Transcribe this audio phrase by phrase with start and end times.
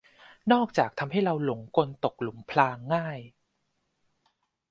[0.51, 3.19] นอกจากทำให้เราหลงกลตกหลุมพรางง่าย